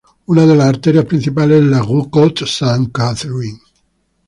[0.25, 3.59] Una de las arterias principales es la "rue Côte-Sainte-Catherine".